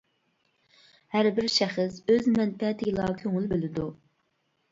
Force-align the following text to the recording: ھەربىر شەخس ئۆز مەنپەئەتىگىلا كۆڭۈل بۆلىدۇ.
ھەربىر 1.15 1.49
شەخس 1.57 1.99
ئۆز 2.13 2.25
مەنپەئەتىگىلا 2.37 3.05
كۆڭۈل 3.21 3.45
بۆلىدۇ. 3.53 3.87